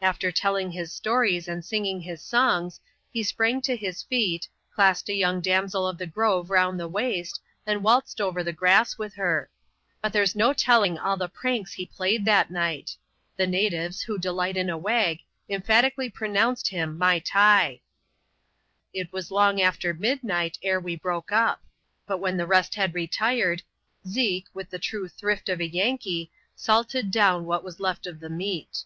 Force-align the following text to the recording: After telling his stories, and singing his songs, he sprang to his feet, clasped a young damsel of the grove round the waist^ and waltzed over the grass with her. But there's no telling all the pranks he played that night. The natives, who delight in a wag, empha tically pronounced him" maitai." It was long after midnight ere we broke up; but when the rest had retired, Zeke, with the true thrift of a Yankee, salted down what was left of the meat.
After 0.00 0.32
telling 0.32 0.70
his 0.70 0.94
stories, 0.94 1.46
and 1.46 1.62
singing 1.62 2.00
his 2.00 2.22
songs, 2.22 2.80
he 3.12 3.22
sprang 3.22 3.60
to 3.60 3.76
his 3.76 4.02
feet, 4.02 4.48
clasped 4.74 5.10
a 5.10 5.14
young 5.14 5.42
damsel 5.42 5.86
of 5.86 5.98
the 5.98 6.06
grove 6.06 6.48
round 6.48 6.80
the 6.80 6.88
waist^ 6.88 7.38
and 7.66 7.84
waltzed 7.84 8.18
over 8.18 8.42
the 8.42 8.50
grass 8.54 8.96
with 8.96 9.12
her. 9.16 9.50
But 10.00 10.14
there's 10.14 10.34
no 10.34 10.54
telling 10.54 10.98
all 10.98 11.18
the 11.18 11.28
pranks 11.28 11.74
he 11.74 11.84
played 11.84 12.24
that 12.24 12.50
night. 12.50 12.96
The 13.36 13.46
natives, 13.46 14.00
who 14.00 14.18
delight 14.18 14.56
in 14.56 14.70
a 14.70 14.78
wag, 14.78 15.18
empha 15.50 15.82
tically 15.90 16.08
pronounced 16.10 16.68
him" 16.68 16.98
maitai." 16.98 17.82
It 18.94 19.12
was 19.12 19.30
long 19.30 19.60
after 19.60 19.92
midnight 19.92 20.56
ere 20.62 20.80
we 20.80 20.96
broke 20.96 21.30
up; 21.30 21.62
but 22.06 22.20
when 22.20 22.38
the 22.38 22.46
rest 22.46 22.74
had 22.74 22.94
retired, 22.94 23.62
Zeke, 24.08 24.48
with 24.54 24.70
the 24.70 24.78
true 24.78 25.08
thrift 25.10 25.50
of 25.50 25.60
a 25.60 25.68
Yankee, 25.68 26.30
salted 26.56 27.10
down 27.10 27.44
what 27.44 27.62
was 27.62 27.80
left 27.80 28.06
of 28.06 28.18
the 28.20 28.30
meat. 28.30 28.84